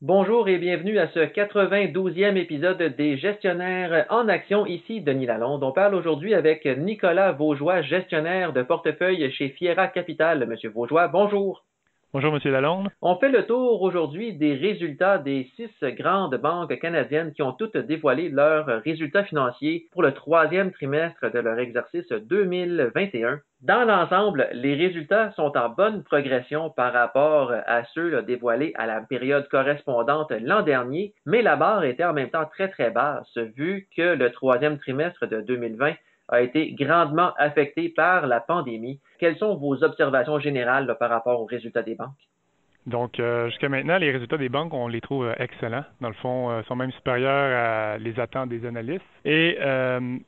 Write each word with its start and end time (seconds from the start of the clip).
Bonjour 0.00 0.48
et 0.48 0.58
bienvenue 0.58 1.00
à 1.00 1.08
ce 1.08 1.18
92e 1.18 2.36
épisode 2.36 2.80
des 2.80 3.16
gestionnaires 3.16 4.06
en 4.10 4.28
action. 4.28 4.64
Ici 4.64 5.00
Denis 5.00 5.26
Lalonde. 5.26 5.64
On 5.64 5.72
parle 5.72 5.96
aujourd'hui 5.96 6.34
avec 6.34 6.66
Nicolas 6.66 7.32
Vaugeois, 7.32 7.82
gestionnaire 7.82 8.52
de 8.52 8.62
portefeuille 8.62 9.28
chez 9.32 9.48
Fiera 9.48 9.88
Capital. 9.88 10.46
Monsieur 10.46 10.70
Vaugeois, 10.70 11.08
bonjour. 11.08 11.64
Bonjour, 12.14 12.32
Monsieur 12.32 12.50
Lalonde. 12.50 12.88
On 13.02 13.16
fait 13.16 13.28
le 13.28 13.44
tour 13.44 13.82
aujourd'hui 13.82 14.32
des 14.32 14.54
résultats 14.54 15.18
des 15.18 15.46
six 15.56 15.70
grandes 15.82 16.36
banques 16.36 16.78
canadiennes 16.78 17.34
qui 17.34 17.42
ont 17.42 17.52
toutes 17.52 17.76
dévoilé 17.76 18.30
leurs 18.30 18.82
résultats 18.82 19.24
financiers 19.24 19.88
pour 19.92 20.02
le 20.02 20.14
troisième 20.14 20.72
trimestre 20.72 21.30
de 21.30 21.38
leur 21.38 21.58
exercice 21.58 22.08
2021. 22.08 23.40
Dans 23.60 23.84
l'ensemble, 23.84 24.48
les 24.52 24.74
résultats 24.74 25.32
sont 25.32 25.54
en 25.54 25.68
bonne 25.68 26.02
progression 26.02 26.70
par 26.70 26.94
rapport 26.94 27.52
à 27.52 27.84
ceux 27.92 28.22
dévoilés 28.22 28.72
à 28.76 28.86
la 28.86 29.02
période 29.02 29.46
correspondante 29.50 30.32
l'an 30.40 30.62
dernier, 30.62 31.12
mais 31.26 31.42
la 31.42 31.56
barre 31.56 31.84
était 31.84 32.04
en 32.04 32.14
même 32.14 32.30
temps 32.30 32.46
très 32.46 32.68
très 32.68 32.90
basse 32.90 33.36
vu 33.36 33.86
que 33.94 34.14
le 34.14 34.32
troisième 34.32 34.78
trimestre 34.78 35.26
de 35.26 35.42
2020 35.42 35.92
a 36.28 36.40
été 36.40 36.72
grandement 36.72 37.32
affecté 37.38 37.88
par 37.88 38.26
la 38.26 38.40
pandémie. 38.40 39.00
Quelles 39.18 39.38
sont 39.38 39.56
vos 39.56 39.82
observations 39.82 40.38
générales 40.38 40.96
par 40.98 41.10
rapport 41.10 41.40
aux 41.40 41.46
résultats 41.46 41.82
des 41.82 41.94
banques? 41.94 42.10
Donc, 42.88 43.20
euh, 43.20 43.48
jusqu'à 43.48 43.68
maintenant, 43.68 43.98
les 43.98 44.10
résultats 44.10 44.38
des 44.38 44.48
banques, 44.48 44.72
on 44.72 44.88
les 44.88 45.02
trouve 45.02 45.26
euh, 45.26 45.34
excellents. 45.38 45.84
Dans 46.00 46.08
le 46.08 46.14
fond, 46.14 46.50
euh, 46.50 46.62
sont 46.62 46.76
même 46.76 46.90
supérieurs 46.92 47.94
à 47.94 47.98
les 47.98 48.18
attentes 48.18 48.48
des 48.48 48.64
analystes 48.64 49.04
et 49.26 49.58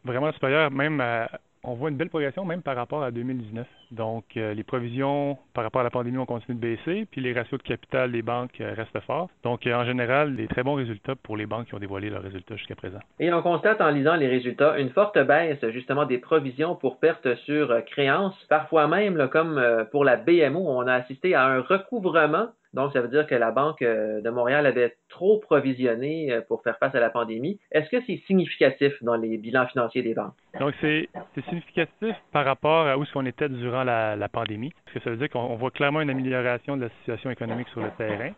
vraiment 0.04 0.30
supérieurs 0.32 0.70
même 0.70 1.00
à, 1.00 1.30
on 1.62 1.74
voit 1.74 1.90
une 1.90 1.96
belle 1.96 2.08
progression 2.08 2.44
même 2.44 2.62
par 2.62 2.76
rapport 2.76 3.02
à 3.02 3.10
2019. 3.10 3.66
Donc, 3.90 4.24
euh, 4.36 4.54
les 4.54 4.62
provisions 4.62 5.36
par 5.52 5.64
rapport 5.64 5.80
à 5.80 5.84
la 5.84 5.90
pandémie 5.90 6.16
ont 6.18 6.26
continué 6.26 6.54
de 6.54 6.60
baisser, 6.60 7.06
puis 7.10 7.20
les 7.20 7.32
ratios 7.32 7.60
de 7.60 7.66
capital 7.66 8.12
des 8.12 8.22
banques 8.22 8.60
euh, 8.60 8.72
restent 8.74 9.00
forts. 9.00 9.28
Donc, 9.42 9.66
euh, 9.66 9.74
en 9.74 9.84
général, 9.84 10.36
des 10.36 10.46
très 10.46 10.62
bons 10.62 10.74
résultats 10.74 11.14
pour 11.16 11.36
les 11.36 11.46
banques 11.46 11.66
qui 11.66 11.74
ont 11.74 11.78
dévoilé 11.80 12.08
leurs 12.08 12.22
résultats 12.22 12.56
jusqu'à 12.56 12.76
présent. 12.76 13.00
Et 13.18 13.32
on 13.32 13.42
constate 13.42 13.80
en 13.80 13.90
lisant 13.90 14.16
les 14.16 14.28
résultats 14.28 14.78
une 14.78 14.90
forte 14.90 15.18
baisse 15.18 15.64
justement 15.70 16.06
des 16.06 16.18
provisions 16.18 16.76
pour 16.76 16.98
pertes 16.98 17.34
sur 17.44 17.84
créances. 17.86 18.36
Parfois 18.48 18.86
même, 18.86 19.28
comme 19.28 19.62
pour 19.90 20.04
la 20.04 20.16
BMO, 20.16 20.60
on 20.66 20.86
a 20.86 20.94
assisté 20.94 21.34
à 21.34 21.46
un 21.46 21.60
recouvrement 21.60 22.48
donc, 22.72 22.92
ça 22.92 23.00
veut 23.00 23.08
dire 23.08 23.26
que 23.26 23.34
la 23.34 23.50
Banque 23.50 23.82
euh, 23.82 24.20
de 24.20 24.30
Montréal 24.30 24.64
avait 24.64 24.96
trop 25.08 25.38
provisionné 25.38 26.32
euh, 26.32 26.40
pour 26.40 26.62
faire 26.62 26.78
face 26.78 26.94
à 26.94 27.00
la 27.00 27.10
pandémie. 27.10 27.58
Est-ce 27.72 27.90
que 27.90 28.00
c'est 28.06 28.22
significatif 28.26 28.92
dans 29.02 29.16
les 29.16 29.38
bilans 29.38 29.66
financiers 29.66 30.02
des 30.02 30.14
banques? 30.14 30.34
Donc, 30.60 30.74
c'est 30.80 31.08
significatif 31.48 32.14
par 32.32 32.44
rapport 32.44 32.86
à 32.86 32.96
où 32.96 33.04
qu'on 33.12 33.26
était 33.26 33.48
durant 33.48 33.82
la, 33.82 34.14
la, 34.14 34.28
pandémie. 34.28 34.72
Parce 34.84 34.98
que 34.98 35.02
ça 35.02 35.10
veut 35.10 35.16
dire 35.16 35.28
qu'on 35.30 35.56
voit 35.56 35.72
clairement 35.72 36.00
une 36.00 36.10
amélioration 36.10 36.76
de 36.76 36.82
la 36.82 36.90
situation 37.00 37.30
économique 37.30 37.68
sur 37.68 37.80
le 37.80 37.90
terrain 37.98 38.30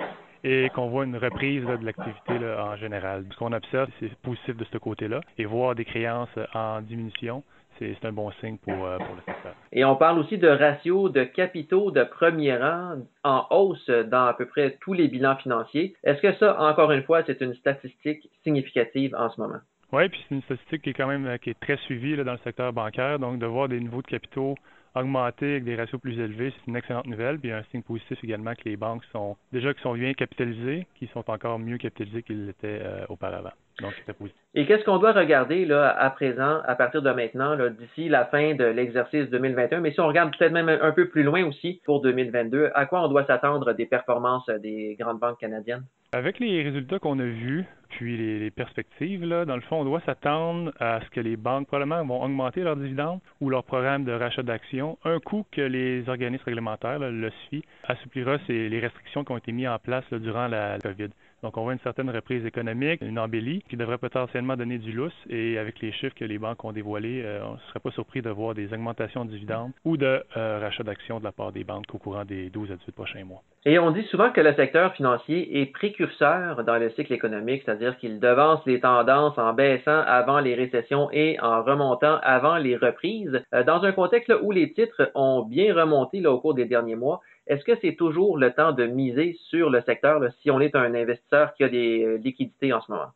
et 0.44 0.70
qu'on 0.74 0.88
voit 0.88 1.04
une 1.04 1.16
reprise 1.16 1.64
de 1.64 1.84
l'activité 1.84 2.32
en 2.58 2.76
général. 2.76 3.26
Ce 3.30 3.36
qu'on 3.36 3.52
observe, 3.52 3.88
c'est 4.00 4.12
positif 4.22 4.56
de 4.56 4.64
ce 4.72 4.78
côté-là. 4.78 5.20
Et 5.38 5.44
voir 5.44 5.74
des 5.74 5.84
créances 5.84 6.36
en 6.54 6.80
diminution, 6.80 7.44
c'est 7.78 8.04
un 8.04 8.12
bon 8.12 8.30
signe 8.40 8.58
pour, 8.58 8.84
euh, 8.84 8.98
pour, 8.98 9.14
le 9.14 9.22
secteur. 9.22 9.54
Et 9.72 9.84
on 9.84 9.96
parle 9.96 10.18
aussi 10.18 10.38
de 10.38 10.48
ratio 10.48 11.08
de 11.08 11.24
capitaux 11.24 11.90
de 11.90 12.04
premier 12.04 12.56
rang 12.56 12.96
en 13.24 13.46
hausse 13.50 13.88
dans 13.88 14.26
à 14.26 14.34
peu 14.34 14.46
près 14.46 14.78
tous 14.80 14.92
les 14.92 15.08
bilans 15.08 15.36
financiers. 15.36 15.94
Est-ce 16.04 16.20
que 16.20 16.32
ça, 16.34 16.60
encore 16.60 16.92
une 16.92 17.02
fois, 17.02 17.22
c'est 17.24 17.40
une 17.40 17.54
statistique 17.54 18.28
significative 18.44 19.14
en 19.16 19.30
ce 19.30 19.40
moment? 19.40 19.60
Oui, 19.92 20.08
puis 20.08 20.24
c'est 20.28 20.34
une 20.34 20.42
statistique 20.42 20.82
qui 20.82 20.90
est 20.90 20.94
quand 20.94 21.06
même 21.06 21.38
qui 21.38 21.50
est 21.50 21.60
très 21.60 21.76
suivie 21.78 22.16
là, 22.16 22.24
dans 22.24 22.32
le 22.32 22.38
secteur 22.38 22.72
bancaire. 22.72 23.18
Donc, 23.18 23.38
de 23.38 23.46
voir 23.46 23.68
des 23.68 23.78
niveaux 23.78 24.02
de 24.02 24.06
capitaux 24.06 24.54
augmenter 24.94 25.52
avec 25.52 25.64
des 25.64 25.76
ratios 25.76 26.00
plus 26.00 26.18
élevés, 26.18 26.52
c'est 26.54 26.70
une 26.70 26.76
excellente 26.76 27.06
nouvelle. 27.06 27.38
Puis 27.38 27.50
un 27.50 27.62
signe 27.70 27.82
positif 27.82 28.18
également 28.22 28.54
que 28.54 28.64
les 28.64 28.76
banques 28.76 29.04
sont 29.12 29.36
déjà 29.52 29.72
qui 29.74 29.82
sont 29.82 29.94
bien 29.94 30.12
capitalisées, 30.14 30.86
qui 30.96 31.06
sont 31.08 31.28
encore 31.30 31.58
mieux 31.58 31.78
capitalisées 31.78 32.22
qu'ils 32.22 32.46
l'étaient 32.46 32.80
euh, 32.82 33.04
auparavant. 33.08 33.52
Donc, 33.80 33.92
c'est 34.06 34.16
positif. 34.16 34.40
Et 34.54 34.66
qu'est-ce 34.66 34.84
qu'on 34.84 34.98
doit 34.98 35.12
regarder 35.12 35.64
là, 35.64 35.88
à 35.98 36.10
présent, 36.10 36.60
à 36.66 36.74
partir 36.74 37.00
de 37.00 37.10
maintenant, 37.10 37.56
d'ici 37.70 38.08
la 38.08 38.26
fin 38.26 38.54
de 38.54 38.64
l'exercice 38.64 39.30
2021, 39.30 39.80
mais 39.80 39.92
si 39.92 40.00
on 40.00 40.06
regarde 40.06 40.36
peut-être 40.36 40.52
même 40.52 40.68
un 40.68 40.92
peu 40.92 41.08
plus 41.08 41.22
loin 41.22 41.44
aussi 41.46 41.80
pour 41.84 42.02
2022, 42.02 42.70
à 42.74 42.86
quoi 42.86 43.02
on 43.02 43.08
doit 43.08 43.24
s'attendre 43.24 43.72
des 43.72 43.86
performances 43.86 44.48
des 44.62 44.96
grandes 45.00 45.20
banques 45.20 45.40
canadiennes? 45.40 45.84
Avec 46.12 46.38
les 46.38 46.62
résultats 46.62 46.98
qu'on 46.98 47.18
a 47.18 47.24
vus, 47.24 47.64
puis 47.88 48.18
les, 48.18 48.50
perspectives, 48.50 49.24
là, 49.24 49.46
dans 49.46 49.54
le 49.54 49.62
fond, 49.62 49.80
on 49.80 49.84
doit 49.84 50.02
s'attendre 50.04 50.70
à 50.78 51.00
ce 51.00 51.08
que 51.08 51.20
les 51.20 51.36
banques 51.36 51.68
probablement 51.68 52.04
vont 52.04 52.22
augmenter 52.22 52.60
leurs 52.60 52.76
dividendes 52.76 53.20
ou 53.40 53.48
leur 53.48 53.64
programme 53.64 54.04
de 54.04 54.12
rachat 54.12 54.42
d'actions, 54.42 54.98
un 55.04 55.18
coup 55.20 55.46
que 55.50 55.62
les 55.62 56.06
organismes 56.10 56.44
réglementaires, 56.44 56.98
le 56.98 57.30
SFI, 57.30 57.64
assouplira 57.84 58.36
les 58.48 58.80
restrictions 58.80 59.24
qui 59.24 59.32
ont 59.32 59.38
été 59.38 59.52
mises 59.52 59.68
en 59.68 59.78
place 59.78 60.04
durant 60.12 60.48
la 60.48 60.78
COVID. 60.78 61.08
Donc, 61.42 61.56
on 61.56 61.62
voit 61.62 61.72
une 61.72 61.80
certaine 61.80 62.08
reprise 62.08 62.44
économique, 62.46 63.00
une 63.02 63.18
embellie 63.18 63.61
qui 63.68 63.76
devrait 63.76 63.98
potentiellement 63.98 64.56
donner 64.56 64.78
du 64.78 64.92
lousse. 64.92 65.12
Et 65.28 65.58
avec 65.58 65.80
les 65.80 65.92
chiffres 65.92 66.14
que 66.14 66.24
les 66.24 66.38
banques 66.38 66.64
ont 66.64 66.72
dévoilés, 66.72 67.22
euh, 67.24 67.44
on 67.44 67.52
ne 67.52 67.58
serait 67.68 67.80
pas 67.80 67.90
surpris 67.90 68.22
de 68.22 68.30
voir 68.30 68.54
des 68.54 68.72
augmentations 68.72 69.24
de 69.24 69.30
dividendes 69.30 69.72
ou 69.84 69.96
de 69.96 70.22
euh, 70.36 70.58
rachat 70.60 70.82
d'actions 70.82 71.18
de 71.18 71.24
la 71.24 71.32
part 71.32 71.52
des 71.52 71.64
banques 71.64 71.86
au 71.92 71.98
courant 71.98 72.24
des 72.24 72.50
12 72.50 72.72
à 72.72 72.76
18 72.76 72.92
prochains 72.92 73.24
mois. 73.24 73.42
Et 73.64 73.78
on 73.78 73.92
dit 73.92 74.02
souvent 74.04 74.30
que 74.30 74.40
le 74.40 74.54
secteur 74.54 74.92
financier 74.94 75.60
est 75.60 75.66
précurseur 75.66 76.64
dans 76.64 76.78
le 76.78 76.90
cycle 76.90 77.12
économique, 77.12 77.62
c'est-à-dire 77.64 77.96
qu'il 77.98 78.18
devance 78.18 78.60
les 78.66 78.80
tendances 78.80 79.38
en 79.38 79.52
baissant 79.52 80.02
avant 80.06 80.40
les 80.40 80.54
récessions 80.54 81.08
et 81.12 81.38
en 81.40 81.62
remontant 81.62 82.18
avant 82.22 82.56
les 82.56 82.76
reprises. 82.76 83.42
Euh, 83.54 83.62
dans 83.62 83.84
un 83.84 83.92
contexte 83.92 84.32
où 84.42 84.50
les 84.50 84.72
titres 84.72 85.10
ont 85.14 85.42
bien 85.42 85.74
remonté 85.74 86.26
au 86.26 86.40
cours 86.40 86.54
des 86.54 86.64
derniers 86.64 86.96
mois, 86.96 87.20
est-ce 87.46 87.64
que 87.64 87.78
c'est 87.80 87.94
toujours 87.94 88.36
le 88.36 88.52
temps 88.52 88.72
de 88.72 88.86
miser 88.86 89.36
sur 89.48 89.70
le 89.70 89.80
secteur 89.82 90.20
si 90.42 90.50
on 90.50 90.60
est 90.60 90.76
un 90.76 90.94
investisseur 90.94 91.54
qui 91.54 91.64
a 91.64 91.68
des 91.68 92.18
liquidités 92.18 92.72
en 92.72 92.80
ce 92.80 92.90
moment? 92.90 93.10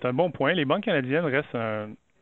C'est 0.00 0.08
un 0.08 0.12
bon 0.12 0.30
point. 0.30 0.52
Les 0.52 0.64
banques 0.64 0.84
canadiennes 0.84 1.24
restent 1.24 1.56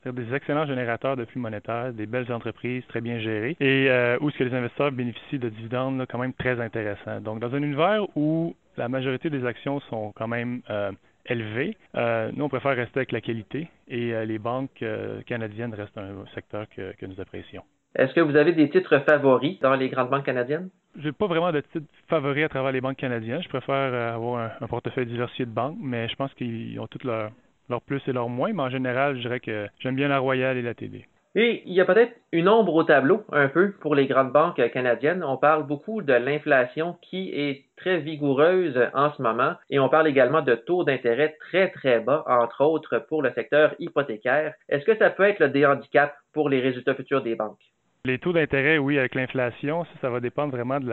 des 0.04 0.34
excellents 0.34 0.66
générateurs 0.66 1.16
de 1.16 1.24
flux 1.24 1.40
monétaires, 1.40 1.92
des 1.92 2.06
belles 2.06 2.30
entreprises 2.30 2.84
très 2.88 3.00
bien 3.00 3.18
gérées 3.18 3.56
et 3.58 3.88
euh, 3.88 4.18
où 4.20 4.30
ce 4.30 4.38
que 4.38 4.44
les 4.44 4.54
investisseurs 4.54 4.92
bénéficient 4.92 5.38
de 5.38 5.48
dividendes 5.48 6.04
quand 6.08 6.18
même 6.18 6.34
très 6.34 6.60
intéressants. 6.60 7.20
Donc, 7.20 7.40
dans 7.40 7.54
un 7.54 7.62
univers 7.62 8.04
où 8.16 8.54
la 8.76 8.88
majorité 8.88 9.30
des 9.30 9.46
actions 9.46 9.80
sont 9.80 10.12
quand 10.14 10.28
même 10.28 10.60
euh, 10.70 10.92
élevées, 11.26 11.76
nous, 11.94 12.44
on 12.44 12.48
préfère 12.48 12.76
rester 12.76 12.98
avec 12.98 13.12
la 13.12 13.20
qualité 13.20 13.68
et 13.88 14.26
les 14.26 14.38
banques 14.38 14.84
canadiennes 15.26 15.72
restent 15.72 15.96
un 15.96 16.26
secteur 16.34 16.66
que 16.68 17.06
nous 17.06 17.18
apprécions. 17.18 17.64
Est-ce 17.96 18.12
que 18.12 18.20
vous 18.20 18.34
avez 18.34 18.52
des 18.52 18.68
titres 18.70 18.98
favoris 19.06 19.60
dans 19.60 19.74
les 19.74 19.88
grandes 19.88 20.10
banques 20.10 20.26
canadiennes? 20.26 20.68
J'ai 21.00 21.12
pas 21.12 21.26
vraiment 21.26 21.52
de 21.52 21.60
titre 21.60 21.86
favori 22.08 22.42
à 22.42 22.48
travers 22.48 22.72
les 22.72 22.80
banques 22.80 22.96
canadiennes. 22.96 23.42
Je 23.42 23.48
préfère 23.48 23.74
euh, 23.74 24.14
avoir 24.14 24.50
un, 24.60 24.66
portefeuille 24.66 25.06
diversifié 25.06 25.46
de 25.46 25.50
banques, 25.50 25.76
mais 25.80 26.08
je 26.08 26.16
pense 26.16 26.34
qu'ils 26.34 26.78
ont 26.80 26.88
tous 26.88 27.04
leurs 27.06 27.30
leur 27.68 27.82
plus 27.82 28.02
et 28.06 28.12
leurs 28.12 28.28
moins. 28.28 28.52
Mais 28.52 28.62
en 28.62 28.70
général, 28.70 29.16
je 29.16 29.22
dirais 29.22 29.40
que 29.40 29.66
j'aime 29.78 29.96
bien 29.96 30.08
la 30.08 30.18
Royale 30.18 30.56
et 30.56 30.62
la 30.62 30.74
TD. 30.74 31.06
Et 31.36 31.64
il 31.66 31.72
y 31.72 31.80
a 31.80 31.84
peut-être 31.84 32.14
une 32.30 32.48
ombre 32.48 32.74
au 32.74 32.84
tableau 32.84 33.24
un 33.32 33.48
peu 33.48 33.72
pour 33.80 33.96
les 33.96 34.06
grandes 34.06 34.30
banques 34.30 34.70
canadiennes. 34.70 35.24
On 35.24 35.36
parle 35.36 35.66
beaucoup 35.66 36.00
de 36.00 36.12
l'inflation 36.12 36.96
qui 37.02 37.30
est 37.30 37.64
très 37.76 37.98
vigoureuse 37.98 38.80
en 38.94 39.12
ce 39.12 39.20
moment 39.20 39.54
et 39.68 39.80
on 39.80 39.88
parle 39.88 40.06
également 40.06 40.42
de 40.42 40.54
taux 40.54 40.84
d'intérêt 40.84 41.36
très 41.40 41.70
très 41.70 41.98
bas, 41.98 42.22
entre 42.28 42.64
autres 42.64 43.00
pour 43.08 43.20
le 43.20 43.32
secteur 43.32 43.74
hypothécaire. 43.80 44.54
Est-ce 44.68 44.84
que 44.84 44.96
ça 44.96 45.10
peut 45.10 45.24
être 45.24 45.40
le 45.40 45.48
des 45.48 45.66
handicaps 45.66 46.14
pour 46.32 46.48
les 46.48 46.60
résultats 46.60 46.94
futurs 46.94 47.22
des 47.22 47.34
banques? 47.34 47.73
Les 48.06 48.18
taux 48.18 48.34
d'intérêt, 48.34 48.76
oui, 48.76 48.98
avec 48.98 49.14
l'inflation, 49.14 49.86
ça, 50.02 50.10
va 50.10 50.20
dépendre 50.20 50.54
vraiment 50.54 50.78
de 50.78 50.90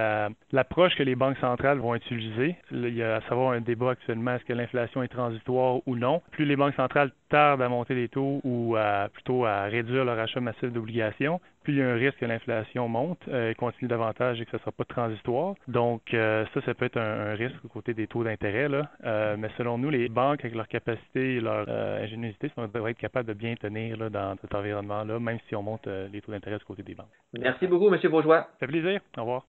l'approche 0.53 0.95
que 0.95 1.03
les 1.03 1.15
banques 1.15 1.37
centrales 1.39 1.77
vont 1.77 1.93
utiliser. 1.93 2.55
il 2.71 2.95
y 2.95 3.03
a 3.03 3.17
à 3.17 3.21
savoir 3.27 3.51
un 3.51 3.59
débat 3.59 3.91
actuellement, 3.91 4.35
est-ce 4.35 4.45
que 4.45 4.53
l'inflation 4.53 5.03
est 5.03 5.09
transitoire 5.09 5.85
ou 5.85 5.97
non. 5.97 6.21
Plus 6.31 6.45
les 6.45 6.55
banques 6.55 6.75
centrales 6.75 7.11
tardent 7.27 7.63
à 7.63 7.67
monter 7.67 7.95
les 7.95 8.07
taux 8.07 8.39
ou 8.45 8.77
à, 8.77 9.09
plutôt 9.11 9.43
à 9.43 9.63
réduire 9.63 10.05
leur 10.05 10.17
achat 10.19 10.39
massif 10.39 10.71
d'obligations, 10.71 11.41
plus 11.63 11.73
il 11.73 11.79
y 11.79 11.81
a 11.81 11.89
un 11.89 11.95
risque 11.95 12.17
que 12.17 12.25
l'inflation 12.25 12.87
monte 12.87 13.19
euh, 13.27 13.51
et 13.51 13.55
continue 13.55 13.87
davantage 13.87 14.41
et 14.41 14.45
que 14.45 14.51
ce 14.51 14.57
ne 14.57 14.61
sera 14.61 14.71
pas 14.71 14.85
transitoire. 14.85 15.55
Donc, 15.67 16.13
euh, 16.13 16.45
ça, 16.53 16.61
ça 16.61 16.73
peut 16.73 16.85
être 16.85 16.97
un, 16.97 17.33
risque 17.33 17.63
au 17.63 17.67
côté 17.67 17.93
des 17.93 18.07
taux 18.07 18.23
d'intérêt. 18.23 18.67
Euh, 19.05 19.35
mais 19.37 19.49
selon 19.57 19.77
nous, 19.77 19.89
les 19.89 20.09
banques, 20.09 20.41
avec 20.41 20.55
leur 20.55 20.67
capacité 20.67 21.35
et 21.35 21.39
leur 21.39 21.67
ingéniosité, 21.67 22.51
devraient 22.73 22.91
être 22.91 22.97
capables 22.97 23.27
de 23.27 23.33
bien 23.33 23.55
tenir 23.55 24.09
dans 24.09 24.35
cet 24.41 24.53
environnement-là, 24.53 25.19
même 25.19 25.39
si 25.47 25.55
on 25.55 25.63
monte 25.63 25.87
les 25.87 26.21
taux 26.21 26.31
d'intérêt 26.31 26.57
du 26.57 26.65
côté 26.65 26.83
des 26.83 26.95
banques. 26.95 27.07
Merci 27.39 27.67
beaucoup, 27.67 27.93
M. 27.93 27.99
Bourgeois. 28.09 28.47
Ça 28.59 28.67
fait 28.67 28.67
plaisir. 28.67 29.01
Au 29.17 29.21
revoir. 29.21 29.39